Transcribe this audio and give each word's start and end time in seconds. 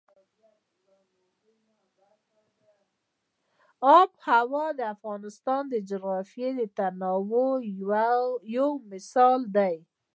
آب 3.97 4.09
وهوا 4.27 4.67
د 4.79 4.81
افغانستان 4.95 5.61
د 5.69 5.75
جغرافیوي 5.89 6.67
تنوع 6.77 7.53
یو 8.57 8.69
مثال 8.91 9.39
دی. 9.57 9.75